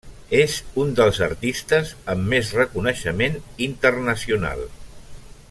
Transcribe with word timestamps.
És 0.37 0.53
un 0.83 0.93
dels 0.99 1.19
artistes 1.25 1.91
amb 2.15 2.33
més 2.33 2.49
reconeixement 2.61 3.37
internacional. 3.67 4.67